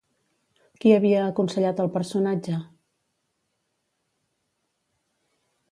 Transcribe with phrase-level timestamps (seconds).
[0.83, 2.57] Qui havia aconsellat al personatge?